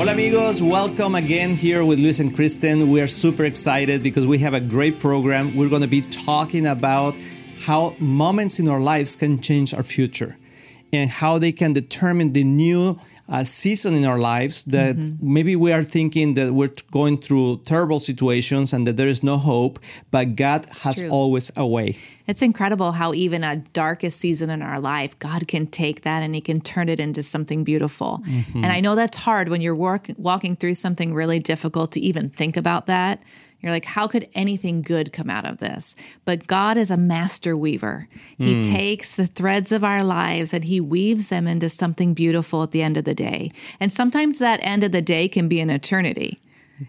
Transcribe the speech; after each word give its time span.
Hola 0.00 0.12
amigos, 0.12 0.62
welcome 0.62 1.14
again 1.14 1.54
here 1.54 1.84
with 1.84 1.98
Luis 1.98 2.20
and 2.20 2.34
Kristen. 2.34 2.90
We 2.90 3.02
are 3.02 3.06
super 3.06 3.44
excited 3.44 4.02
because 4.02 4.26
we 4.26 4.38
have 4.38 4.54
a 4.54 4.60
great 4.60 4.98
program. 4.98 5.54
We're 5.54 5.68
going 5.68 5.82
to 5.82 5.88
be 5.88 6.00
talking 6.00 6.66
about 6.66 7.14
how 7.66 7.94
moments 7.98 8.58
in 8.58 8.66
our 8.70 8.80
lives 8.80 9.14
can 9.14 9.42
change 9.42 9.74
our 9.74 9.82
future 9.82 10.38
and 10.90 11.10
how 11.10 11.36
they 11.36 11.52
can 11.52 11.74
determine 11.74 12.32
the 12.32 12.44
new 12.44 12.98
uh, 13.30 13.44
season 13.44 13.94
in 13.94 14.04
our 14.04 14.18
lives 14.18 14.64
that 14.64 14.96
mm-hmm. 14.96 15.34
maybe 15.34 15.54
we 15.54 15.72
are 15.72 15.84
thinking 15.84 16.34
that 16.34 16.52
we're 16.52 16.74
going 16.90 17.16
through 17.16 17.60
terrible 17.64 18.00
situations 18.00 18.72
and 18.72 18.86
that 18.86 18.96
there 18.96 19.06
is 19.06 19.22
no 19.22 19.38
hope, 19.38 19.78
but 20.10 20.34
God 20.34 20.66
it's 20.66 20.82
has 20.82 20.98
true. 20.98 21.08
always 21.08 21.52
a 21.56 21.66
way. 21.66 21.96
It's 22.26 22.42
incredible 22.42 22.92
how 22.92 23.14
even 23.14 23.44
a 23.44 23.56
darkest 23.72 24.18
season 24.18 24.50
in 24.50 24.62
our 24.62 24.80
life, 24.80 25.16
God 25.20 25.46
can 25.46 25.66
take 25.66 26.02
that 26.02 26.22
and 26.22 26.34
He 26.34 26.40
can 26.40 26.60
turn 26.60 26.88
it 26.88 26.98
into 26.98 27.22
something 27.22 27.62
beautiful. 27.64 28.20
Mm-hmm. 28.26 28.64
And 28.64 28.66
I 28.66 28.80
know 28.80 28.96
that's 28.96 29.16
hard 29.16 29.48
when 29.48 29.60
you're 29.60 29.76
work, 29.76 30.08
walking 30.18 30.56
through 30.56 30.74
something 30.74 31.14
really 31.14 31.38
difficult 31.38 31.92
to 31.92 32.00
even 32.00 32.28
think 32.28 32.56
about 32.56 32.86
that. 32.86 33.22
You're 33.60 33.72
like, 33.72 33.84
how 33.84 34.06
could 34.06 34.28
anything 34.34 34.82
good 34.82 35.12
come 35.12 35.28
out 35.28 35.44
of 35.44 35.58
this? 35.58 35.94
But 36.24 36.46
God 36.46 36.76
is 36.76 36.90
a 36.90 36.96
master 36.96 37.54
weaver. 37.56 38.08
He 38.38 38.56
mm. 38.56 38.64
takes 38.64 39.14
the 39.14 39.26
threads 39.26 39.70
of 39.70 39.84
our 39.84 40.02
lives 40.02 40.54
and 40.54 40.64
he 40.64 40.80
weaves 40.80 41.28
them 41.28 41.46
into 41.46 41.68
something 41.68 42.14
beautiful 42.14 42.62
at 42.62 42.70
the 42.70 42.82
end 42.82 42.96
of 42.96 43.04
the 43.04 43.14
day. 43.14 43.52
And 43.78 43.92
sometimes 43.92 44.38
that 44.38 44.60
end 44.62 44.82
of 44.82 44.92
the 44.92 45.02
day 45.02 45.28
can 45.28 45.48
be 45.48 45.60
an 45.60 45.70
eternity. 45.70 46.40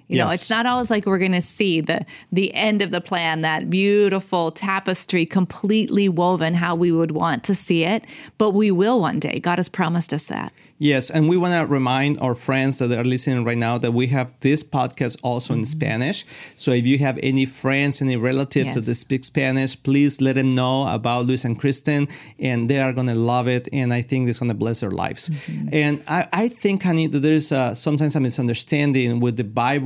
You 0.07 0.17
yes. 0.17 0.27
know, 0.27 0.33
it's 0.33 0.49
not 0.49 0.65
always 0.65 0.89
like 0.89 1.05
we're 1.05 1.19
going 1.19 1.31
to 1.33 1.41
see 1.41 1.81
the 1.81 2.05
the 2.31 2.53
end 2.53 2.81
of 2.81 2.91
the 2.91 3.01
plan, 3.01 3.41
that 3.41 3.69
beautiful 3.69 4.51
tapestry 4.51 5.25
completely 5.25 6.09
woven 6.09 6.53
how 6.53 6.75
we 6.75 6.91
would 6.91 7.11
want 7.11 7.43
to 7.45 7.55
see 7.55 7.83
it, 7.83 8.05
but 8.37 8.51
we 8.51 8.71
will 8.71 8.99
one 8.99 9.19
day. 9.19 9.39
God 9.39 9.57
has 9.57 9.69
promised 9.69 10.13
us 10.13 10.27
that. 10.27 10.53
Yes, 10.83 11.11
and 11.11 11.29
we 11.29 11.37
want 11.37 11.53
to 11.53 11.71
remind 11.71 12.19
our 12.21 12.33
friends 12.33 12.79
that 12.79 12.91
are 12.91 13.03
listening 13.03 13.45
right 13.45 13.57
now 13.57 13.77
that 13.77 13.93
we 13.93 14.07
have 14.07 14.33
this 14.39 14.63
podcast 14.63 15.19
also 15.21 15.53
mm-hmm. 15.53 15.59
in 15.59 15.65
Spanish. 15.65 16.25
So 16.55 16.71
if 16.71 16.87
you 16.87 16.97
have 16.97 17.19
any 17.21 17.45
friends, 17.45 18.01
any 18.01 18.15
relatives 18.15 18.75
yes. 18.75 18.85
that 18.85 18.95
speak 18.95 19.23
Spanish, 19.23 19.81
please 19.83 20.21
let 20.21 20.37
them 20.37 20.55
know 20.55 20.87
about 20.87 21.27
Luis 21.27 21.45
and 21.45 21.59
Kristen, 21.59 22.07
and 22.39 22.67
they 22.67 22.79
are 22.79 22.93
going 22.93 23.05
to 23.05 23.13
love 23.13 23.47
it. 23.47 23.67
And 23.71 23.93
I 23.93 24.01
think 24.01 24.27
it's 24.27 24.39
going 24.39 24.49
to 24.49 24.57
bless 24.57 24.79
their 24.79 24.89
lives. 24.89 25.29
Mm-hmm. 25.29 25.69
And 25.71 26.03
I, 26.07 26.27
I, 26.33 26.47
think, 26.47 26.81
honey, 26.81 27.05
that 27.05 27.19
there's 27.19 27.51
a, 27.51 27.75
sometimes 27.75 28.15
a 28.15 28.19
misunderstanding 28.19 29.19
with 29.19 29.37
the 29.37 29.43
Bible, 29.43 29.80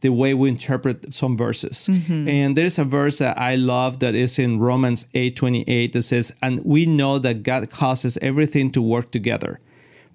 the 0.00 0.10
way 0.10 0.34
we 0.34 0.48
interpret 0.48 1.12
some 1.12 1.36
verses. 1.36 1.88
Mm-hmm. 1.90 2.28
And 2.28 2.56
there's 2.56 2.78
a 2.78 2.84
verse 2.84 3.18
that 3.18 3.38
I 3.38 3.56
love 3.56 4.00
that 4.00 4.14
is 4.14 4.38
in 4.38 4.60
Romans 4.60 5.06
8 5.14 5.36
28 5.36 5.92
that 5.92 6.02
says, 6.02 6.34
And 6.42 6.60
we 6.64 6.86
know 6.86 7.18
that 7.18 7.42
God 7.42 7.70
causes 7.70 8.18
everything 8.22 8.70
to 8.72 8.82
work 8.82 9.10
together 9.10 9.60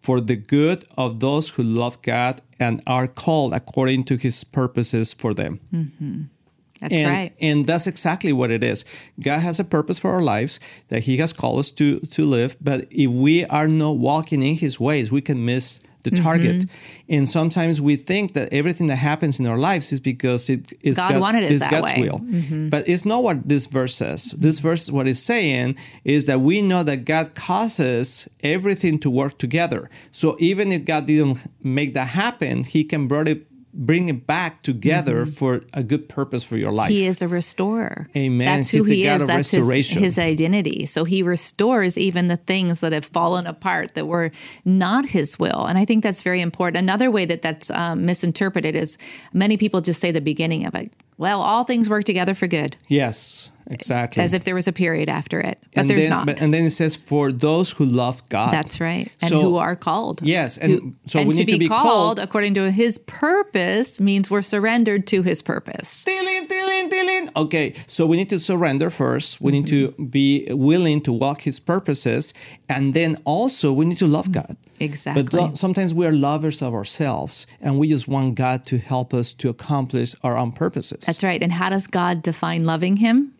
for 0.02 0.22
the 0.22 0.36
good 0.36 0.84
of 0.98 1.20
those 1.20 1.50
who 1.52 1.64
love 1.64 2.02
God 2.04 2.42
and 2.60 2.82
are 2.86 3.08
called 3.08 3.54
according 3.54 4.04
to 4.06 4.18
his 4.18 4.44
purposes 4.44 5.14
for 5.14 5.34
them. 5.34 5.60
Mm-hmm. 5.74 6.22
That's 6.80 7.02
and, 7.02 7.10
right. 7.10 7.34
And 7.42 7.66
that's 7.66 7.88
exactly 7.88 8.32
what 8.34 8.52
it 8.52 8.64
is. 8.64 8.86
God 9.20 9.40
has 9.40 9.60
a 9.60 9.64
purpose 9.64 9.98
for 9.98 10.12
our 10.12 10.22
lives 10.22 10.60
that 10.90 11.04
he 11.04 11.18
has 11.18 11.34
called 11.34 11.60
us 11.60 11.72
to, 11.72 12.00
to 12.00 12.26
live. 12.26 12.56
But 12.62 12.88
if 12.92 13.10
we 13.10 13.46
are 13.46 13.68
not 13.68 13.98
walking 13.98 14.44
in 14.44 14.58
his 14.58 14.80
ways, 14.80 15.12
we 15.12 15.22
can 15.22 15.44
miss 15.46 15.80
the 16.06 16.12
target. 16.12 16.62
Mm-hmm. 16.62 17.14
And 17.16 17.30
sometimes 17.30 17.82
we 17.82 17.98
think 17.98 18.34
that 18.34 18.52
everything 18.54 18.88
that 18.88 18.96
happens 18.96 19.40
in 19.40 19.48
our 19.48 19.58
lives 19.58 19.92
is 19.92 20.00
because 20.00 20.50
it 20.50 20.72
is 20.82 20.98
God, 20.98 21.12
God 21.12 21.22
wanted 21.22 21.44
it 21.44 21.60
that 21.60 21.70
God's 21.70 21.94
way. 21.94 22.04
will. 22.04 22.20
Mm-hmm. 22.20 22.70
But 22.70 22.88
it's 22.88 23.06
not 23.06 23.24
what 23.24 23.48
this 23.48 23.68
verse 23.68 23.94
says. 23.94 24.32
This 24.32 24.60
verse, 24.60 24.90
what 24.90 25.08
it's 25.08 25.20
saying 25.20 25.76
is 26.04 26.28
that 26.28 26.40
we 26.40 26.62
know 26.62 26.84
that 26.84 27.06
God 27.06 27.36
causes 27.36 28.30
everything 28.42 28.98
to 29.00 29.10
work 29.10 29.38
together. 29.38 29.90
So 30.12 30.38
even 30.40 30.72
if 30.72 30.86
God 30.86 31.06
didn't 31.06 31.46
make 31.62 31.94
that 31.96 32.10
happen, 32.10 32.64
He 32.64 32.84
can 32.84 33.08
bring 33.08 33.28
it 33.28 33.48
bring 33.76 34.08
it 34.08 34.26
back 34.26 34.62
together 34.62 35.24
mm-hmm. 35.24 35.32
for 35.32 35.62
a 35.74 35.84
good 35.84 36.08
purpose 36.08 36.44
for 36.44 36.56
your 36.56 36.72
life. 36.72 36.90
He 36.90 37.06
is 37.06 37.22
a 37.22 37.28
restorer. 37.28 38.08
Amen. 38.16 38.46
That's 38.46 38.70
He's 38.70 38.86
who 38.86 38.92
he 38.92 39.06
is. 39.06 39.28
That's 39.28 39.52
his, 39.52 39.94
his, 39.94 40.18
identity. 40.18 40.86
So 40.86 41.04
he 41.04 41.22
restores 41.22 41.98
even 41.98 42.30
the 42.30 42.38
things 42.38 42.80
that 42.80 42.94
have 42.94 43.06
fallen 43.06 43.46
apart 43.46 43.94
that 43.96 44.08
were 44.08 44.32
not 44.64 45.10
his 45.10 45.38
will. 45.38 45.66
And 45.66 45.78
I 45.78 45.84
think 45.86 46.04
that's 46.04 46.22
very 46.22 46.42
important. 46.42 46.78
Another 46.78 47.12
way 47.12 47.26
that 47.26 47.42
that's 47.42 47.70
um, 47.72 48.06
misinterpreted 48.06 48.76
is 48.76 48.98
many 49.34 49.58
people 49.58 49.82
just 49.82 50.00
say 50.00 50.12
the 50.12 50.22
beginning 50.22 50.66
of 50.66 50.74
it. 50.74 50.92
Well, 51.18 51.42
all 51.42 51.64
things 51.64 51.90
work 51.90 52.06
together 52.06 52.34
for 52.34 52.48
good. 52.48 52.78
Yes. 52.88 53.52
Exactly. 53.72 54.22
As 54.22 54.34
if 54.34 54.44
there 54.44 54.54
was 54.54 54.68
a 54.68 54.74
period 54.74 55.10
after 55.10 55.40
it, 55.40 55.58
but 55.74 55.82
and 55.82 55.90
there's 55.90 56.02
then, 56.02 56.10
not. 56.10 56.26
But, 56.28 56.42
and 56.42 56.54
then 56.54 56.66
it 56.66 56.70
says, 56.72 56.96
"For 56.96 57.32
those 57.32 57.72
who 57.72 57.86
love 57.86 58.28
God." 58.30 58.54
That's 58.54 58.80
right, 58.80 59.12
and 59.22 59.30
so, 59.30 59.42
who 59.42 59.56
are 59.58 59.76
called. 59.76 60.22
Yes, 60.22 60.58
and 60.58 60.72
who, 60.74 60.96
so 61.08 61.20
and 61.20 61.28
we 61.28 61.34
to 61.34 61.40
need 61.40 61.46
be 61.48 61.54
to 61.54 61.60
be 61.60 61.68
called, 61.68 61.84
called 61.84 62.20
according 62.20 62.54
to 62.56 62.72
His 62.72 63.00
purpose 63.00 64.00
means 64.00 64.30
we're 64.30 64.44
surrendered 64.44 65.08
to 65.08 65.24
His 65.24 65.42
purpose. 65.42 66.06
Tilin, 66.06 66.48
tilin, 66.48 66.90
tilin. 66.90 67.36
Okay, 67.36 67.74
so 67.88 68.06
we 68.06 68.18
need 68.18 68.30
to 68.30 68.40
surrender 68.40 68.92
first. 68.92 69.42
We 69.42 69.52
mm-hmm. 69.52 69.62
need 69.62 69.68
to 69.68 69.88
mm-hmm. 69.90 70.06
be 70.06 70.48
willing 70.52 71.02
to 71.02 71.12
walk 71.12 71.42
His 71.42 71.60
purposes, 71.60 72.36
and 72.70 72.94
then 72.94 73.18
also 73.26 73.74
we 73.74 73.86
need 73.86 73.98
to 73.98 74.08
love 74.08 74.32
God. 74.32 74.56
Exactly. 74.80 75.24
But 75.24 75.58
sometimes 75.58 75.94
we 75.94 76.06
are 76.06 76.12
lovers 76.12 76.62
of 76.62 76.74
ourselves, 76.74 77.48
and 77.62 77.80
we 77.80 77.90
just 77.90 78.08
want 78.08 78.36
God 78.36 78.66
to 78.66 78.78
help 78.78 79.14
us 79.14 79.34
to 79.36 79.50
accomplish 79.50 80.16
our 80.22 80.38
own 80.38 80.52
purposes. 80.52 81.06
That's 81.06 81.24
right. 81.24 81.42
And 81.42 81.52
how 81.52 81.70
does 81.70 81.88
God 81.88 82.22
define 82.22 82.66
loving 82.66 82.98
Him? 82.98 83.35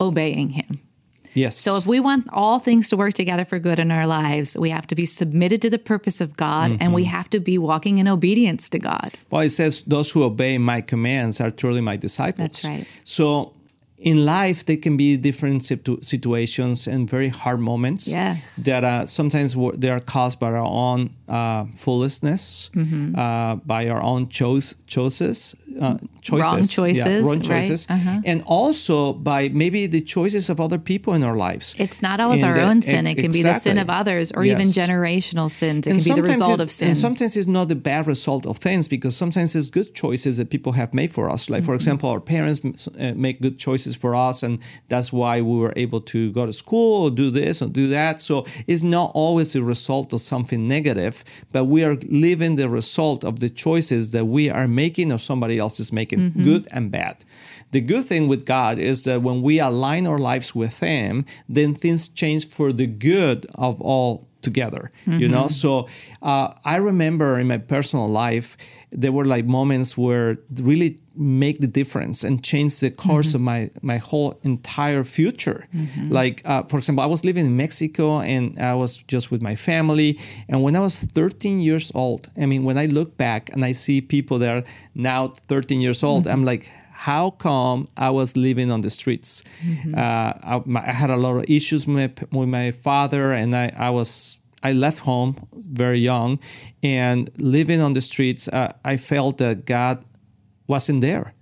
Obeying 0.00 0.50
him. 0.50 0.80
Yes. 1.34 1.56
So 1.56 1.76
if 1.76 1.86
we 1.86 2.00
want 2.00 2.26
all 2.32 2.58
things 2.58 2.88
to 2.88 2.96
work 2.96 3.14
together 3.14 3.44
for 3.44 3.58
good 3.58 3.78
in 3.78 3.90
our 3.90 4.06
lives, 4.06 4.58
we 4.58 4.70
have 4.70 4.86
to 4.88 4.94
be 4.94 5.06
submitted 5.06 5.62
to 5.62 5.70
the 5.70 5.78
purpose 5.78 6.20
of 6.20 6.36
God 6.36 6.72
mm-hmm. 6.72 6.82
and 6.82 6.92
we 6.92 7.04
have 7.04 7.30
to 7.30 7.40
be 7.40 7.56
walking 7.56 7.98
in 7.98 8.08
obedience 8.08 8.68
to 8.70 8.78
God. 8.78 9.12
Well, 9.30 9.42
it 9.42 9.50
says, 9.50 9.82
Those 9.82 10.10
who 10.10 10.24
obey 10.24 10.58
my 10.58 10.80
commands 10.80 11.40
are 11.40 11.50
truly 11.50 11.80
my 11.80 11.96
disciples. 11.96 12.48
That's 12.48 12.64
right. 12.64 13.00
So 13.04 13.52
in 14.00 14.24
life 14.24 14.64
there 14.64 14.78
can 14.78 14.96
be 14.96 15.16
different 15.16 15.62
situ- 15.62 16.00
situations 16.00 16.86
and 16.86 17.08
very 17.08 17.28
hard 17.28 17.60
moments 17.60 18.08
yes 18.08 18.56
that 18.56 18.82
uh, 18.82 19.04
sometimes 19.04 19.54
they 19.76 19.90
are 19.90 20.00
caused 20.00 20.40
by 20.40 20.48
our 20.48 20.56
own 20.64 21.10
uh, 21.28 21.66
foolishness 21.74 22.70
mm-hmm. 22.74 23.14
uh, 23.14 23.56
by 23.56 23.88
our 23.88 24.02
own 24.02 24.26
choice 24.28 24.74
choices 24.86 25.54
uh, 25.80 25.98
choices 26.22 26.52
wrong 26.52 26.62
choices 26.62 27.06
yeah, 27.06 27.28
wrong 27.28 27.40
choices 27.42 27.86
right? 27.90 27.96
uh-huh. 27.96 28.20
and 28.24 28.42
also 28.46 29.12
by 29.12 29.48
maybe 29.50 29.86
the 29.86 30.00
choices 30.00 30.48
of 30.48 30.60
other 30.60 30.78
people 30.78 31.12
in 31.12 31.22
our 31.22 31.36
lives 31.36 31.74
it's 31.78 32.00
not 32.00 32.20
always 32.20 32.42
and 32.42 32.56
our 32.56 32.64
own 32.64 32.80
sin 32.80 33.06
it 33.06 33.16
can 33.16 33.26
exactly. 33.26 33.38
be 33.38 33.42
the 33.42 33.58
sin 33.58 33.78
of 33.78 33.90
others 33.90 34.32
or 34.32 34.44
yes. 34.44 34.58
even 34.58 34.66
generational 34.72 35.50
sins 35.50 35.86
it 35.86 35.90
and 35.90 36.02
can 36.02 36.14
be 36.14 36.20
the 36.22 36.26
result 36.26 36.60
of 36.60 36.70
sin 36.70 36.88
and 36.88 36.96
sometimes 36.96 37.36
it's 37.36 37.46
not 37.46 37.68
the 37.68 37.76
bad 37.76 38.06
result 38.06 38.46
of 38.46 38.56
things 38.56 38.88
because 38.88 39.14
sometimes 39.14 39.54
it's 39.54 39.68
good 39.68 39.94
choices 39.94 40.38
that 40.38 40.48
people 40.48 40.72
have 40.72 40.94
made 40.94 41.10
for 41.10 41.28
us 41.28 41.50
like 41.50 41.60
mm-hmm. 41.60 41.66
for 41.66 41.74
example 41.74 42.08
our 42.08 42.20
parents 42.20 42.88
uh, 42.88 43.12
make 43.14 43.40
good 43.40 43.58
choices 43.58 43.89
for 43.96 44.14
us 44.14 44.42
and 44.42 44.58
that's 44.88 45.12
why 45.12 45.40
we 45.40 45.56
were 45.56 45.72
able 45.76 46.00
to 46.00 46.32
go 46.32 46.46
to 46.46 46.52
school 46.52 47.04
or 47.04 47.10
do 47.10 47.30
this 47.30 47.62
or 47.62 47.68
do 47.68 47.88
that 47.88 48.20
so 48.20 48.46
it's 48.66 48.82
not 48.82 49.10
always 49.14 49.54
a 49.56 49.62
result 49.62 50.12
of 50.12 50.20
something 50.20 50.66
negative 50.66 51.24
but 51.52 51.64
we 51.64 51.84
are 51.84 51.96
living 52.08 52.56
the 52.56 52.68
result 52.68 53.24
of 53.24 53.40
the 53.40 53.50
choices 53.50 54.12
that 54.12 54.24
we 54.24 54.48
are 54.50 54.68
making 54.68 55.12
or 55.12 55.18
somebody 55.18 55.58
else 55.58 55.80
is 55.80 55.92
making 55.92 56.18
mm-hmm. 56.18 56.44
good 56.44 56.68
and 56.72 56.90
bad 56.90 57.24
the 57.72 57.80
good 57.80 58.04
thing 58.04 58.26
with 58.26 58.46
God 58.46 58.78
is 58.78 59.04
that 59.04 59.22
when 59.22 59.42
we 59.42 59.60
align 59.60 60.06
our 60.06 60.18
lives 60.18 60.54
with 60.54 60.80
Him, 60.80 61.24
then 61.48 61.74
things 61.74 62.08
change 62.08 62.48
for 62.48 62.72
the 62.72 62.86
good 62.86 63.46
of 63.54 63.80
all 63.80 64.29
together 64.42 64.90
mm-hmm. 65.06 65.20
you 65.20 65.28
know 65.28 65.44
mm-hmm. 65.44 65.48
so 65.48 65.88
uh, 66.22 66.52
i 66.64 66.76
remember 66.76 67.38
in 67.38 67.46
my 67.46 67.58
personal 67.58 68.08
life 68.08 68.56
there 68.92 69.12
were 69.12 69.24
like 69.24 69.44
moments 69.44 69.96
where 69.96 70.38
really 70.60 70.98
make 71.14 71.60
the 71.60 71.66
difference 71.66 72.24
and 72.24 72.42
change 72.42 72.80
the 72.80 72.90
course 72.90 73.28
mm-hmm. 73.28 73.36
of 73.36 73.42
my 73.42 73.70
my 73.82 73.98
whole 73.98 74.38
entire 74.42 75.04
future 75.04 75.66
mm-hmm. 75.74 76.08
like 76.10 76.42
uh, 76.44 76.62
for 76.64 76.78
example 76.78 77.02
i 77.02 77.06
was 77.06 77.24
living 77.24 77.46
in 77.46 77.56
mexico 77.56 78.20
and 78.20 78.58
i 78.58 78.74
was 78.74 78.98
just 79.04 79.30
with 79.30 79.42
my 79.42 79.54
family 79.54 80.18
and 80.48 80.62
when 80.62 80.74
i 80.74 80.80
was 80.80 80.96
13 80.96 81.60
years 81.60 81.92
old 81.94 82.28
i 82.40 82.46
mean 82.46 82.64
when 82.64 82.78
i 82.78 82.86
look 82.86 83.16
back 83.16 83.50
and 83.52 83.64
i 83.64 83.72
see 83.72 84.00
people 84.00 84.38
that 84.38 84.50
are 84.56 84.64
now 84.94 85.28
13 85.28 85.80
years 85.80 86.02
old 86.02 86.26
i'm 86.26 86.44
like 86.44 86.70
how 87.00 87.30
come 87.30 87.88
I 87.96 88.10
was 88.10 88.36
living 88.36 88.70
on 88.70 88.82
the 88.82 88.90
streets. 88.90 89.42
Mm-hmm. 89.64 89.94
Uh, 89.94 90.32
I, 90.52 90.62
my, 90.66 90.80
I, 90.86 90.92
had 90.92 91.08
a 91.08 91.16
lot 91.16 91.36
of 91.38 91.44
issues 91.48 91.86
with, 91.86 92.22
with 92.30 92.48
my 92.50 92.72
father, 92.72 93.32
and 93.32 93.56
I, 93.56 93.72
I 93.74 93.88
was 93.88 94.42
I 94.62 94.72
left 94.72 94.98
home 94.98 95.36
very 95.54 95.98
young, 95.98 96.38
and 96.82 97.30
living 97.38 97.80
on 97.80 97.94
the 97.94 98.02
streets, 98.02 98.48
uh, 98.48 98.74
I 98.84 98.98
felt 98.98 99.38
that 99.38 99.64
God 99.64 100.04
wasn't 100.66 101.00
there. 101.00 101.32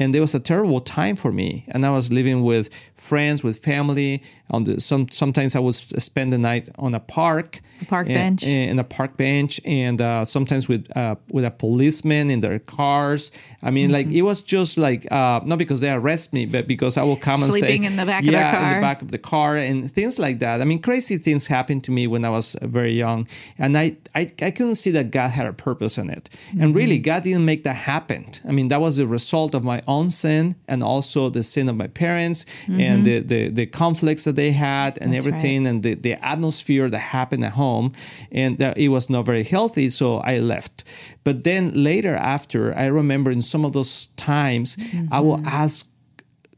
And 0.00 0.12
there 0.12 0.20
was 0.20 0.34
a 0.34 0.40
terrible 0.40 0.80
time 0.80 1.16
for 1.16 1.32
me. 1.32 1.64
And 1.68 1.84
I 1.86 1.90
was 1.90 2.12
living 2.12 2.42
with 2.42 2.68
friends, 2.96 3.44
with 3.44 3.58
family, 3.58 4.22
on 4.50 4.64
the 4.64 4.80
some 4.80 5.08
sometimes 5.08 5.56
I 5.56 5.58
would 5.58 5.74
spend 5.74 6.32
the 6.32 6.38
night 6.38 6.68
on 6.78 6.94
a 6.94 7.00
park, 7.00 7.60
a 7.80 7.84
park 7.86 8.06
and, 8.08 8.14
bench, 8.14 8.46
in 8.46 8.78
a 8.78 8.84
park 8.84 9.16
bench, 9.16 9.60
and 9.64 10.00
uh, 10.00 10.24
sometimes 10.24 10.68
with 10.68 10.94
uh, 10.96 11.16
with 11.32 11.44
a 11.44 11.50
policeman 11.50 12.30
in 12.30 12.40
their 12.40 12.58
cars. 12.58 13.32
I 13.62 13.70
mean, 13.70 13.86
mm-hmm. 13.86 13.94
like 13.94 14.10
it 14.12 14.22
was 14.22 14.42
just 14.42 14.76
like 14.76 15.10
uh, 15.10 15.40
not 15.46 15.58
because 15.58 15.80
they 15.80 15.90
arrest 15.90 16.32
me, 16.32 16.44
but 16.46 16.68
because 16.68 16.98
I 16.98 17.04
will 17.04 17.16
come 17.16 17.42
and 17.42 17.52
sleeping 17.52 17.82
say, 17.82 17.86
in 17.86 17.96
the 17.96 18.04
back 18.04 18.24
yeah, 18.24 18.30
of 18.30 18.52
the 18.52 18.58
car, 18.58 18.68
in 18.68 18.74
the 18.74 18.80
back 18.80 19.02
of 19.02 19.10
the 19.10 19.18
car, 19.18 19.56
and 19.56 19.90
things 19.90 20.18
like 20.18 20.38
that. 20.40 20.60
I 20.60 20.64
mean, 20.64 20.80
crazy 20.80 21.16
things 21.16 21.46
happened 21.46 21.84
to 21.84 21.90
me 21.90 22.06
when 22.06 22.24
I 22.24 22.30
was 22.30 22.54
very 22.60 22.92
young, 22.92 23.26
and 23.58 23.76
I 23.76 23.96
I, 24.14 24.28
I 24.42 24.50
couldn't 24.50 24.76
see 24.76 24.90
that 24.92 25.10
God 25.10 25.30
had 25.30 25.46
a 25.46 25.54
purpose 25.54 25.96
in 25.96 26.10
it, 26.10 26.28
mm-hmm. 26.30 26.62
and 26.62 26.74
really 26.74 26.98
God 26.98 27.22
didn't 27.22 27.46
make 27.46 27.64
that 27.64 27.76
happen. 27.76 28.26
I 28.46 28.52
mean, 28.52 28.68
that 28.68 28.80
was 28.80 28.98
the 28.98 29.06
result 29.06 29.54
of 29.54 29.64
my 29.64 29.82
own 29.86 30.10
sin 30.10 30.56
and 30.68 30.82
also 30.82 31.28
the 31.28 31.42
sin 31.42 31.68
of 31.68 31.76
my 31.76 31.86
parents 31.86 32.44
mm-hmm. 32.44 32.80
and 32.80 33.04
the, 33.04 33.20
the 33.20 33.48
the 33.48 33.66
conflicts 33.66 34.24
that 34.24 34.36
they 34.36 34.52
had 34.52 34.98
and 35.00 35.12
That's 35.12 35.26
everything 35.26 35.64
right. 35.64 35.70
and 35.70 35.82
the, 35.82 35.94
the 35.94 36.14
atmosphere 36.24 36.88
that 36.88 36.98
happened 36.98 37.44
at 37.44 37.52
home 37.52 37.92
and 38.32 38.58
that 38.58 38.78
it 38.78 38.88
was 38.88 39.10
not 39.10 39.26
very 39.26 39.44
healthy 39.44 39.90
so 39.90 40.18
i 40.18 40.38
left 40.38 40.84
but 41.24 41.44
then 41.44 41.72
later 41.74 42.14
after 42.14 42.76
i 42.76 42.86
remember 42.86 43.30
in 43.30 43.42
some 43.42 43.64
of 43.64 43.72
those 43.72 44.06
times 44.16 44.76
mm-hmm. 44.76 45.12
i 45.12 45.20
will 45.20 45.40
ask 45.46 45.90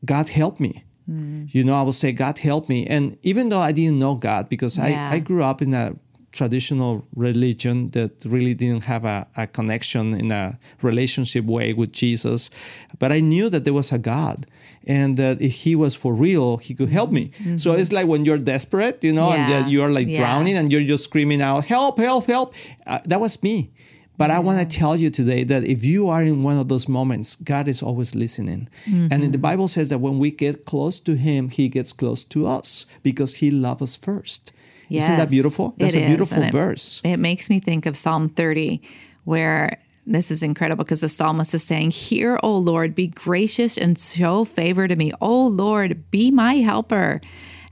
god 0.05 0.29
help 0.29 0.61
me 0.61 0.85
mm. 1.09 1.53
you 1.55 1.65
know 1.65 1.75
i 1.75 1.83
will 1.83 1.93
say 1.93 2.13
god 2.13 2.39
help 2.39 2.69
me 2.69 2.87
and 2.87 3.17
even 3.23 3.49
though 3.49 3.61
i 3.61 3.73
didn't 3.73 3.99
know 3.99 4.15
god 4.15 4.49
because 4.49 4.79
yeah. 4.79 5.11
I, 5.11 5.15
I 5.15 5.19
grew 5.19 5.43
up 5.43 5.63
in 5.63 5.75
a 5.75 5.95
traditional 6.37 7.07
religion 7.17 7.89
that 7.89 8.13
really 8.25 8.55
didn't 8.55 8.85
have 8.85 9.05
a, 9.05 9.27
a, 9.37 9.47
connection 9.47 10.15
in 10.15 10.31
a 10.31 10.59
relationship 10.83 11.45
way 11.45 11.73
with 11.73 11.93
Jesus. 11.93 12.51
But 12.99 13.11
I 13.11 13.21
knew 13.21 13.49
that 13.51 13.65
there 13.65 13.73
was 13.75 13.91
a 13.93 13.99
God 13.99 14.47
and 14.87 15.17
that 15.17 15.41
if 15.41 15.53
he 15.65 15.75
was 15.75 15.97
for 15.97 16.15
real, 16.15 16.59
he 16.59 16.75
could 16.75 16.91
help 16.91 17.11
me. 17.11 17.29
Mm-hmm. 17.29 17.57
So 17.57 17.73
it's 17.73 17.93
like 17.93 18.07
when 18.07 18.25
you're 18.25 18.39
desperate, 18.39 19.03
you 19.03 19.13
know, 19.13 19.31
yeah. 19.31 19.51
and 19.51 19.71
you 19.71 19.83
are 19.83 19.91
like 19.91 20.09
yeah. 20.09 20.19
drowning 20.19 20.57
and 20.57 20.71
you're 20.71 20.85
just 20.85 21.05
screaming 21.05 21.41
out, 21.41 21.65
help, 21.65 21.99
help, 21.99 22.27
help. 22.27 22.55
Uh, 22.87 23.01
that 23.07 23.21
was 23.21 23.43
me. 23.43 23.71
But. 24.19 24.31
I 24.31 24.39
want 24.39 24.59
to 24.59 24.79
tell 24.79 24.97
you 24.97 25.11
today 25.11 25.45
that 25.45 25.65
if 25.65 25.85
you 25.85 26.09
are 26.09 26.23
in 26.23 26.43
one 26.43 26.57
of 26.57 26.69
those 26.69 26.89
moments, 26.89 27.37
God 27.37 27.69
is 27.69 27.83
always 27.83 28.15
listening. 28.15 28.69
Mm-hmm. 28.87 29.09
And 29.11 29.33
the 29.33 29.39
Bible 29.39 29.69
says 29.69 29.91
that 29.91 29.99
when 29.99 30.19
we 30.19 30.31
get 30.31 30.65
close 30.65 31.01
to 31.01 31.17
Him, 31.17 31.51
He 31.51 31.69
gets 31.69 31.93
close 31.93 32.25
to 32.25 32.47
us 32.47 32.87
because 33.03 33.37
He 33.37 33.51
loves 33.51 33.83
us 33.83 33.97
first. 33.97 34.53
Yes, 34.89 35.05
Isn't 35.05 35.17
that 35.17 35.31
beautiful? 35.31 35.75
That's 35.77 35.95
a 35.95 36.07
beautiful 36.07 36.43
it, 36.43 36.53
verse. 36.53 37.01
It 37.05 37.19
makes 37.19 37.51
me 37.51 37.61
think 37.61 37.87
of 37.87 37.97
Psalm 37.97 38.29
30, 38.29 38.81
where 39.25 39.79
this 40.07 40.31
is 40.31 40.43
incredible 40.43 40.85
because 40.85 41.01
the 41.01 41.09
psalmist 41.09 41.53
is 41.55 41.65
saying, 41.65 41.91
Hear, 41.91 42.39
O 42.43 42.57
Lord, 42.57 42.95
be 42.95 43.09
gracious 43.09 43.77
and 43.77 43.99
show 43.99 44.45
favor 44.45 44.87
to 44.87 44.95
me. 44.95 45.13
O 45.21 45.47
Lord, 45.47 46.11
be 46.11 46.31
my 46.31 46.57
helper. 46.57 47.21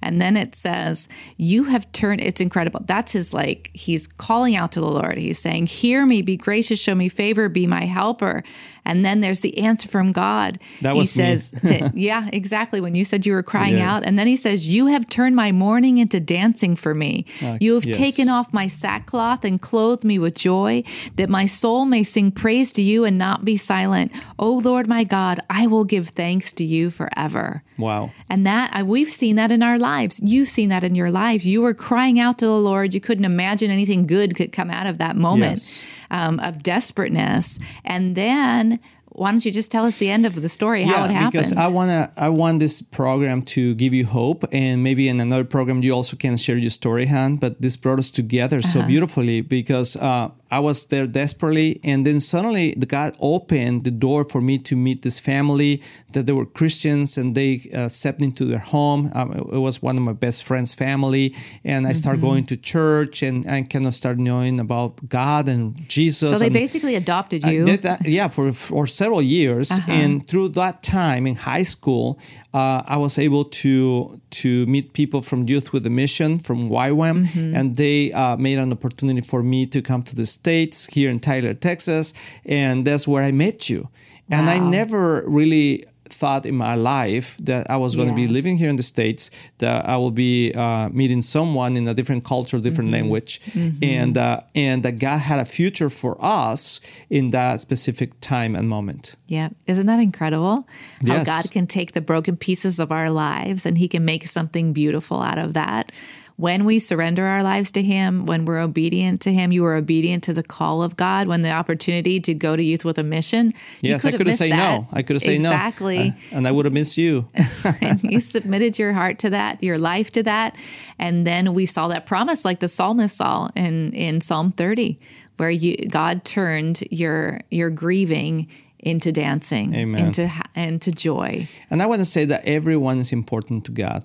And 0.02 0.20
then 0.20 0.36
it 0.36 0.54
says, 0.54 1.08
You 1.36 1.64
have 1.64 1.90
turned, 1.92 2.20
it's 2.20 2.40
incredible. 2.40 2.80
That's 2.84 3.12
his 3.12 3.32
like, 3.32 3.70
he's 3.72 4.06
calling 4.06 4.54
out 4.54 4.72
to 4.72 4.80
the 4.80 4.90
Lord. 4.90 5.16
He's 5.16 5.38
saying, 5.38 5.66
Hear 5.66 6.04
me, 6.04 6.22
be 6.22 6.36
gracious, 6.36 6.78
show 6.78 6.94
me 6.94 7.08
favor, 7.08 7.48
be 7.48 7.66
my 7.66 7.84
helper. 7.84 8.42
And 8.84 9.04
then 9.04 9.20
there's 9.20 9.40
the 9.40 9.58
answer 9.58 9.88
from 9.88 10.12
God. 10.12 10.58
That 10.82 10.94
was 10.94 11.12
he 11.12 11.18
says, 11.18 11.50
that, 11.62 11.96
yeah, 11.96 12.28
exactly. 12.32 12.80
When 12.80 12.94
you 12.94 13.04
said 13.04 13.26
you 13.26 13.32
were 13.32 13.42
crying 13.42 13.78
yeah. 13.78 13.94
out. 13.94 14.04
And 14.04 14.18
then 14.18 14.26
he 14.26 14.36
says, 14.36 14.68
You 14.68 14.86
have 14.86 15.08
turned 15.08 15.36
my 15.36 15.52
mourning 15.52 15.98
into 15.98 16.20
dancing 16.20 16.76
for 16.76 16.94
me. 16.94 17.26
Uh, 17.42 17.58
you 17.60 17.74
have 17.74 17.84
yes. 17.84 17.96
taken 17.96 18.28
off 18.28 18.52
my 18.52 18.66
sackcloth 18.66 19.44
and 19.44 19.60
clothed 19.60 20.04
me 20.04 20.18
with 20.18 20.34
joy, 20.34 20.82
that 21.16 21.28
my 21.28 21.46
soul 21.46 21.84
may 21.84 22.02
sing 22.02 22.30
praise 22.30 22.72
to 22.72 22.82
you 22.82 23.04
and 23.04 23.16
not 23.16 23.44
be 23.44 23.56
silent. 23.56 24.12
O 24.38 24.50
Lord 24.58 24.86
my 24.86 25.04
God, 25.04 25.40
I 25.48 25.66
will 25.66 25.84
give 25.84 26.08
thanks 26.08 26.52
to 26.54 26.64
you 26.64 26.90
forever. 26.90 27.62
Wow. 27.78 28.10
And 28.28 28.46
that 28.46 28.86
we've 28.86 29.10
seen 29.10 29.36
that 29.36 29.50
in 29.50 29.62
our 29.62 29.78
lives. 29.78 30.20
You've 30.22 30.48
seen 30.48 30.68
that 30.68 30.84
in 30.84 30.94
your 30.94 31.10
life. 31.10 31.44
You 31.44 31.62
were 31.62 31.74
crying 31.74 32.20
out 32.20 32.38
to 32.38 32.46
the 32.46 32.58
Lord. 32.58 32.94
You 32.94 33.00
couldn't 33.00 33.24
imagine 33.24 33.70
anything 33.70 34.06
good 34.06 34.36
could 34.36 34.52
come 34.52 34.70
out 34.70 34.86
of 34.86 34.98
that 34.98 35.16
moment. 35.16 35.52
Yes 35.52 35.84
um, 36.14 36.38
of 36.40 36.62
desperateness. 36.62 37.58
And 37.84 38.14
then 38.14 38.78
why 39.08 39.30
don't 39.30 39.44
you 39.44 39.52
just 39.52 39.70
tell 39.70 39.84
us 39.84 39.98
the 39.98 40.10
end 40.10 40.26
of 40.26 40.40
the 40.40 40.48
story, 40.48 40.82
yeah, 40.82 40.92
how 40.92 41.04
it 41.04 41.10
happened? 41.10 41.32
Because 41.32 41.52
I 41.52 41.68
wanna, 41.68 42.10
I 42.16 42.28
want 42.30 42.58
this 42.60 42.82
program 42.82 43.42
to 43.54 43.74
give 43.74 43.92
you 43.94 44.06
hope, 44.06 44.44
and 44.52 44.82
maybe 44.82 45.08
in 45.08 45.20
another 45.20 45.44
program 45.44 45.82
you 45.82 45.92
also 45.92 46.16
can 46.16 46.36
share 46.36 46.58
your 46.58 46.70
story, 46.70 47.06
Han. 47.06 47.36
But 47.36 47.60
this 47.60 47.76
brought 47.76 47.98
us 47.98 48.10
together 48.10 48.58
uh-huh. 48.58 48.80
so 48.80 48.86
beautifully 48.86 49.40
because 49.40 49.96
uh, 49.96 50.30
I 50.54 50.60
was 50.60 50.86
there 50.86 51.06
desperately, 51.06 51.80
and 51.82 52.06
then 52.06 52.20
suddenly 52.20 52.74
the 52.76 52.86
God 52.86 53.16
opened 53.18 53.82
the 53.82 53.90
door 53.90 54.22
for 54.22 54.40
me 54.40 54.56
to 54.68 54.76
meet 54.76 55.02
this 55.02 55.18
family 55.18 55.82
that 56.12 56.26
they 56.26 56.32
were 56.32 56.46
Christians, 56.46 57.18
and 57.18 57.34
they 57.34 57.52
uh, 57.74 57.88
stepped 57.88 58.22
into 58.22 58.44
their 58.44 58.60
home. 58.74 59.10
Um, 59.16 59.32
it 59.32 59.62
was 59.68 59.82
one 59.82 59.96
of 59.96 60.04
my 60.04 60.12
best 60.12 60.44
friends' 60.44 60.72
family, 60.72 61.34
and 61.64 61.86
I 61.86 61.90
mm-hmm. 61.90 61.96
started 61.96 62.20
going 62.20 62.46
to 62.46 62.56
church, 62.56 63.24
and 63.24 63.50
I 63.50 63.62
kind 63.62 63.84
of 63.84 63.94
started 63.94 64.20
knowing 64.20 64.60
about 64.60 65.08
God 65.08 65.48
and 65.48 65.64
Jesus. 65.88 66.30
So 66.30 66.38
they 66.38 66.50
basically 66.50 66.94
adopted 66.94 67.42
you. 67.42 67.76
That, 67.78 68.06
yeah, 68.06 68.28
for 68.28 68.52
for 68.52 68.86
several 68.86 69.22
years, 69.22 69.72
uh-huh. 69.72 69.90
and 70.00 70.28
through 70.28 70.50
that 70.50 70.84
time 70.84 71.26
in 71.26 71.34
high 71.34 71.64
school, 71.64 72.20
uh, 72.54 72.82
I 72.86 72.96
was 72.96 73.18
able 73.18 73.44
to 73.62 74.20
to 74.42 74.66
meet 74.66 74.92
people 74.92 75.20
from 75.20 75.48
Youth 75.48 75.72
with 75.72 75.84
a 75.86 75.90
Mission 75.90 76.38
from 76.38 76.68
YWAM, 76.68 77.26
mm-hmm. 77.26 77.56
and 77.56 77.76
they 77.76 78.12
uh, 78.12 78.36
made 78.36 78.58
an 78.58 78.70
opportunity 78.70 79.20
for 79.20 79.42
me 79.42 79.66
to 79.66 79.82
come 79.82 80.02
to 80.04 80.14
the 80.14 80.26
states 80.44 80.86
here 80.96 81.10
in 81.10 81.20
Tyler, 81.20 81.54
Texas, 81.54 82.12
and 82.44 82.86
that's 82.86 83.08
where 83.08 83.24
I 83.24 83.32
met 83.32 83.70
you. 83.70 83.80
Wow. 84.28 84.38
And 84.38 84.50
I 84.50 84.58
never 84.58 85.24
really 85.26 85.84
thought 86.10 86.44
in 86.44 86.54
my 86.54 86.74
life 86.74 87.38
that 87.38 87.70
I 87.70 87.76
was 87.76 87.96
going 87.96 88.08
yeah. 88.08 88.14
to 88.14 88.20
be 88.22 88.28
living 88.28 88.58
here 88.58 88.68
in 88.68 88.76
the 88.76 88.82
States, 88.82 89.30
that 89.58 89.88
I 89.88 89.96
will 89.96 90.10
be 90.10 90.52
uh, 90.52 90.90
meeting 90.90 91.22
someone 91.22 91.76
in 91.78 91.88
a 91.88 91.94
different 91.94 92.24
culture, 92.24 92.58
different 92.60 92.90
mm-hmm. 92.90 93.08
language, 93.08 93.40
mm-hmm. 93.40 93.82
and 93.82 94.18
uh, 94.18 94.40
and 94.54 94.82
that 94.84 94.98
God 94.98 95.18
had 95.18 95.38
a 95.40 95.44
future 95.44 95.90
for 95.90 96.16
us 96.20 96.80
in 97.08 97.30
that 97.30 97.60
specific 97.60 98.10
time 98.20 98.54
and 98.54 98.68
moment. 98.68 99.16
Yeah, 99.26 99.48
isn't 99.66 99.86
that 99.86 100.00
incredible? 100.00 100.68
How. 101.06 101.24
God 101.24 101.50
can 101.50 101.66
take 101.66 101.92
the 101.92 102.00
broken 102.00 102.36
pieces 102.36 102.78
of 102.78 102.92
our 102.92 103.08
lives 103.10 103.66
and 103.66 103.78
He 103.78 103.88
can 103.88 104.04
make 104.04 104.26
something 104.26 104.74
beautiful 104.74 105.20
out 105.22 105.38
of 105.38 105.54
that 105.54 105.90
when 106.36 106.64
we 106.64 106.80
surrender 106.80 107.24
our 107.24 107.42
lives 107.42 107.70
to 107.72 107.82
Him, 107.82 108.26
when 108.26 108.44
we're 108.44 108.58
obedient 108.58 109.20
to 109.22 109.32
Him, 109.32 109.52
you 109.52 109.64
are 109.66 109.76
obedient 109.76 110.24
to 110.24 110.32
the 110.32 110.42
call 110.42 110.82
of 110.82 110.96
God. 110.96 111.28
When 111.28 111.42
the 111.42 111.50
opportunity 111.50 112.20
to 112.20 112.34
go 112.34 112.56
to 112.56 112.62
youth 112.62 112.84
with 112.84 112.98
a 112.98 113.04
mission, 113.04 113.54
yes, 113.80 114.04
I 114.04 114.10
could 114.10 114.26
have 114.26 114.36
said 114.36 114.50
no. 114.50 114.88
I 114.92 115.02
could 115.02 115.14
have 115.14 115.22
said 115.22 115.40
no. 115.40 115.50
Exactly, 115.50 116.12
and 116.32 116.46
I 116.46 116.50
would 116.50 116.64
have 116.64 116.74
missed 116.74 116.98
you. 116.98 117.28
and 117.80 118.02
you 118.02 118.18
submitted 118.18 118.78
your 118.78 118.92
heart 118.92 119.20
to 119.20 119.30
that, 119.30 119.62
your 119.62 119.78
life 119.78 120.10
to 120.12 120.22
that, 120.24 120.56
and 120.98 121.26
then 121.26 121.54
we 121.54 121.66
saw 121.66 121.88
that 121.88 122.06
promise, 122.06 122.44
like 122.44 122.60
the 122.60 122.68
psalmist 122.68 123.16
saw 123.16 123.48
in 123.54 123.92
in 123.92 124.20
Psalm 124.20 124.50
30, 124.52 124.98
where 125.36 125.50
you 125.50 125.88
God 125.88 126.24
turned 126.24 126.82
your 126.90 127.40
your 127.50 127.70
grieving 127.70 128.48
into 128.80 129.12
dancing, 129.12 129.72
Amen. 129.72 130.06
into 130.06 130.28
into 130.56 130.90
joy. 130.90 131.46
And 131.70 131.80
I 131.80 131.86
want 131.86 132.00
to 132.00 132.04
say 132.04 132.24
that 132.24 132.44
everyone 132.44 132.98
is 132.98 133.12
important 133.12 133.66
to 133.66 133.72
God 133.72 134.04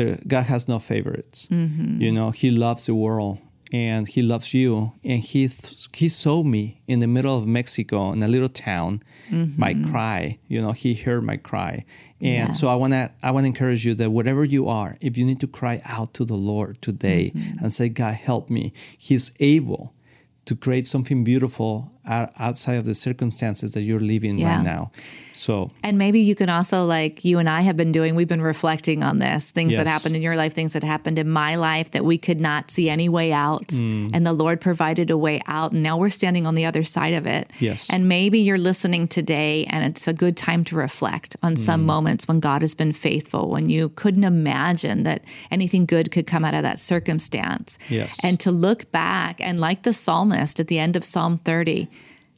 there, 0.00 0.18
God 0.26 0.44
has 0.44 0.68
no 0.68 0.78
favorites. 0.78 1.48
Mm-hmm. 1.48 2.00
You 2.00 2.12
know, 2.12 2.30
He 2.30 2.50
loves 2.50 2.86
the 2.86 2.94
world 2.94 3.38
and 3.72 4.08
He 4.08 4.22
loves 4.22 4.54
you. 4.54 4.92
And 5.04 5.20
He 5.20 5.48
th- 5.48 5.88
He 5.94 6.08
saw 6.08 6.42
me 6.42 6.82
in 6.86 7.00
the 7.00 7.06
middle 7.06 7.36
of 7.36 7.46
Mexico 7.46 8.12
in 8.12 8.22
a 8.22 8.28
little 8.28 8.48
town, 8.48 9.02
mm-hmm. 9.28 9.60
my 9.60 9.74
cry. 9.90 10.38
You 10.48 10.60
know, 10.60 10.72
He 10.72 10.94
heard 10.94 11.24
my 11.24 11.36
cry, 11.36 11.84
and 12.20 12.48
yeah. 12.48 12.50
so 12.50 12.68
I 12.68 12.74
wanna 12.74 13.10
I 13.22 13.30
wanna 13.30 13.46
encourage 13.46 13.84
you 13.86 13.94
that 13.94 14.10
whatever 14.10 14.44
you 14.44 14.68
are, 14.68 14.96
if 15.00 15.16
you 15.18 15.24
need 15.24 15.40
to 15.40 15.46
cry 15.46 15.82
out 15.84 16.14
to 16.14 16.24
the 16.24 16.36
Lord 16.36 16.80
today 16.82 17.32
mm-hmm. 17.34 17.58
and 17.58 17.72
say, 17.72 17.88
God, 17.88 18.14
help 18.14 18.50
me, 18.50 18.72
He's 18.98 19.32
able 19.40 19.94
to 20.46 20.56
create 20.56 20.86
something 20.86 21.22
beautiful 21.24 21.92
outside 22.06 22.74
of 22.74 22.84
the 22.84 22.94
circumstances 22.94 23.74
that 23.74 23.82
you're 23.82 24.00
living 24.00 24.38
yeah. 24.38 24.56
right 24.56 24.64
now. 24.64 24.90
So, 25.32 25.70
and 25.84 25.96
maybe 25.96 26.20
you 26.20 26.34
can 26.34 26.48
also, 26.48 26.84
like 26.84 27.24
you 27.24 27.38
and 27.38 27.48
I 27.48 27.60
have 27.60 27.76
been 27.76 27.92
doing, 27.92 28.14
we've 28.14 28.28
been 28.28 28.42
reflecting 28.42 29.02
on 29.02 29.18
this 29.18 29.50
things 29.50 29.72
yes. 29.72 29.84
that 29.84 29.90
happened 29.90 30.16
in 30.16 30.22
your 30.22 30.36
life, 30.36 30.54
things 30.54 30.72
that 30.72 30.82
happened 30.82 31.18
in 31.18 31.28
my 31.28 31.54
life 31.54 31.92
that 31.92 32.04
we 32.04 32.18
could 32.18 32.40
not 32.40 32.70
see 32.70 32.90
any 32.90 33.08
way 33.08 33.32
out. 33.32 33.68
Mm. 33.68 34.10
And 34.12 34.26
the 34.26 34.32
Lord 34.32 34.60
provided 34.60 35.10
a 35.10 35.16
way 35.16 35.40
out. 35.46 35.72
And 35.72 35.82
now 35.82 35.98
we're 35.98 36.10
standing 36.10 36.46
on 36.46 36.54
the 36.54 36.64
other 36.64 36.82
side 36.82 37.14
of 37.14 37.26
it. 37.26 37.52
Yes. 37.60 37.88
And 37.90 38.08
maybe 38.08 38.40
you're 38.40 38.58
listening 38.58 39.06
today 39.06 39.66
and 39.70 39.84
it's 39.84 40.08
a 40.08 40.12
good 40.12 40.36
time 40.36 40.64
to 40.64 40.76
reflect 40.76 41.36
on 41.42 41.54
mm. 41.54 41.58
some 41.58 41.86
moments 41.86 42.26
when 42.26 42.40
God 42.40 42.62
has 42.62 42.74
been 42.74 42.92
faithful, 42.92 43.50
when 43.50 43.68
you 43.68 43.90
couldn't 43.90 44.24
imagine 44.24 45.04
that 45.04 45.24
anything 45.50 45.86
good 45.86 46.10
could 46.10 46.26
come 46.26 46.44
out 46.44 46.54
of 46.54 46.62
that 46.62 46.80
circumstance. 46.80 47.78
Yes. 47.88 48.22
And 48.24 48.40
to 48.40 48.50
look 48.50 48.90
back 48.90 49.40
and, 49.40 49.60
like 49.60 49.82
the 49.82 49.92
psalmist 49.92 50.58
at 50.58 50.68
the 50.68 50.78
end 50.78 50.96
of 50.96 51.04
Psalm 51.04 51.38
30, 51.38 51.88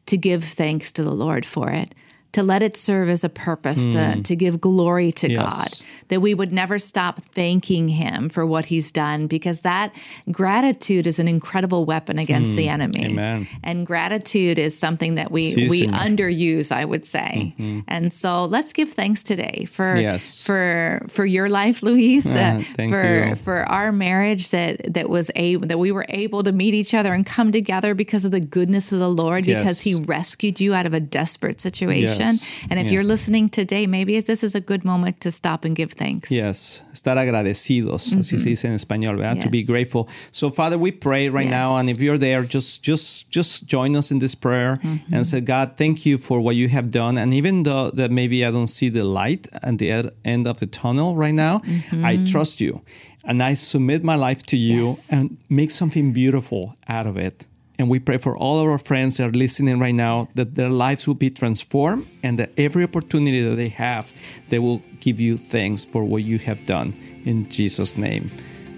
to 0.06 0.16
give 0.16 0.44
thanks 0.44 0.92
to 0.92 1.02
the 1.02 1.12
Lord 1.12 1.46
for 1.46 1.70
it. 1.70 1.94
To 2.32 2.42
let 2.42 2.62
it 2.62 2.76
serve 2.76 3.08
as 3.10 3.24
a 3.24 3.28
purpose 3.28 3.84
to, 3.86 4.20
to 4.22 4.34
give 4.36 4.60
glory 4.60 5.12
to 5.12 5.30
Yes. 5.30 5.38
God. 5.42 5.86
That 6.08 6.20
we 6.20 6.34
would 6.34 6.52
never 6.52 6.78
stop 6.78 7.20
thanking 7.32 7.88
Him 7.88 8.28
for 8.28 8.44
what 8.44 8.66
He's 8.66 8.90
done 8.92 9.28
because 9.28 9.62
that 9.62 9.94
gratitude 10.30 11.06
is 11.06 11.18
an 11.18 11.28
incredible 11.28 11.84
weapon 11.84 12.18
against 12.18 12.56
the 12.56 12.68
enemy. 12.68 13.04
Amen. 13.06 13.46
And 13.62 13.86
gratitude 13.86 14.58
is 14.58 14.76
something 14.78 15.14
that 15.14 15.30
we 15.30 15.54
Sí, 15.54 15.70
we 15.70 15.86
Señor. 15.86 15.92
underuse, 15.92 16.72
I 16.72 16.84
would 16.84 17.04
say. 17.04 17.54
And 17.88 18.12
so 18.12 18.44
let's 18.46 18.72
give 18.72 18.92
thanks 18.92 19.22
today 19.22 19.66
for 19.70 19.96
Yes. 19.96 20.44
for 20.44 21.04
for 21.08 21.24
your 21.24 21.48
life, 21.48 21.82
Luis, 21.82 22.26
Ah, 22.26 22.56
uh, 22.58 22.62
thank 22.76 22.92
for 22.92 23.28
you. 23.28 23.34
for 23.36 23.58
our 23.70 23.92
marriage 23.92 24.50
that 24.50 24.94
that 24.94 25.08
was 25.08 25.30
able 25.36 25.66
that 25.68 25.78
we 25.78 25.92
were 25.92 26.06
able 26.08 26.42
to 26.42 26.52
meet 26.52 26.74
each 26.74 26.92
other 26.94 27.12
and 27.14 27.24
come 27.24 27.52
together 27.52 27.94
because 27.94 28.24
of 28.24 28.30
the 28.32 28.40
goodness 28.40 28.92
of 28.92 28.98
the 28.98 29.08
Lord, 29.10 29.44
because 29.44 29.80
He 29.80 29.94
rescued 29.94 30.60
you 30.60 30.74
out 30.74 30.86
of 30.86 30.94
a 30.94 31.00
desperate 31.00 31.60
situation. 31.60 32.21
Yes. 32.26 32.56
And 32.70 32.78
if 32.78 32.86
Yeah. 32.86 32.92
you're 32.92 33.04
listening 33.04 33.48
today, 33.50 33.86
maybe 33.86 34.20
this 34.20 34.42
is 34.42 34.54
a 34.54 34.60
good 34.60 34.84
moment 34.84 35.20
to 35.20 35.30
stop 35.30 35.64
and 35.64 35.76
give 35.76 35.92
thanks. 35.92 36.30
Yes, 36.30 36.82
estar 36.92 37.16
agradecidos, 37.18 38.12
así 38.12 38.22
se 38.22 38.36
mm-hmm. 38.36 38.48
dice 38.48 38.64
en 38.68 38.74
español, 38.74 39.18
¿verdad? 39.18 39.42
To 39.42 39.50
be 39.50 39.62
grateful. 39.62 40.08
So, 40.30 40.50
Father, 40.50 40.78
we 40.78 40.92
pray 40.92 41.28
right 41.28 41.48
now, 41.48 41.76
and 41.76 41.88
if 41.88 42.00
you're 42.00 42.18
there, 42.18 42.42
just 42.42 42.82
just 42.82 43.30
just 43.30 43.66
join 43.66 43.96
us 43.96 44.10
in 44.10 44.18
this 44.18 44.34
prayer 44.34 44.78
mm-hmm. 44.82 45.14
and 45.14 45.26
say, 45.26 45.40
God, 45.40 45.76
thank 45.76 46.04
you 46.06 46.18
for 46.18 46.40
what 46.40 46.54
you 46.56 46.68
have 46.68 46.90
done. 46.90 47.18
And 47.18 47.32
even 47.34 47.64
though 47.64 47.90
that 47.90 48.10
maybe 48.10 48.44
I 48.44 48.50
don't 48.50 48.68
see 48.68 48.88
the 48.90 49.04
light 49.04 49.46
at 49.62 49.78
the 49.78 50.10
end 50.24 50.46
of 50.46 50.58
the 50.58 50.66
tunnel 50.66 51.16
right 51.16 51.34
now, 51.34 51.60
mm-hmm. 51.60 52.04
I 52.04 52.16
trust 52.24 52.60
you, 52.60 52.82
and 53.24 53.42
I 53.42 53.54
submit 53.54 54.02
my 54.02 54.16
life 54.16 54.42
to 54.46 54.56
you, 54.56 54.86
Yes. 54.86 55.12
and 55.12 55.36
make 55.48 55.70
something 55.70 56.12
beautiful 56.12 56.76
out 56.88 57.06
of 57.06 57.16
it. 57.16 57.46
And 57.78 57.88
we 57.88 57.98
pray 57.98 58.18
for 58.18 58.36
all 58.36 58.60
of 58.60 58.68
our 58.68 58.78
friends 58.78 59.16
that 59.16 59.28
are 59.28 59.32
listening 59.32 59.78
right 59.78 59.94
now 59.94 60.28
that 60.34 60.54
their 60.54 60.68
lives 60.68 61.06
will 61.06 61.14
be 61.14 61.30
transformed 61.30 62.06
and 62.22 62.38
that 62.38 62.52
every 62.56 62.84
opportunity 62.84 63.40
that 63.40 63.56
they 63.56 63.70
have, 63.70 64.12
they 64.50 64.58
will 64.58 64.82
give 65.00 65.18
you 65.18 65.36
thanks 65.36 65.84
for 65.84 66.04
what 66.04 66.22
you 66.22 66.38
have 66.38 66.64
done. 66.64 66.94
In 67.24 67.48
Jesus' 67.48 67.96
name. 67.96 68.30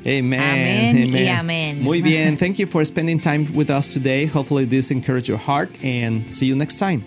Amen. 0.06 0.96
Amén 0.96 1.12
y 1.12 1.28
amén. 1.28 1.80
Muy 1.80 2.02
bien. 2.02 2.36
Thank 2.38 2.58
you 2.58 2.66
for 2.66 2.84
spending 2.84 3.18
time 3.18 3.46
with 3.54 3.70
us 3.70 3.88
today. 3.88 4.26
Hopefully, 4.26 4.66
this 4.66 4.90
encouraged 4.90 5.28
your 5.28 5.38
heart 5.38 5.70
and 5.82 6.30
see 6.30 6.44
you 6.44 6.54
next 6.54 6.78
time. 6.78 7.02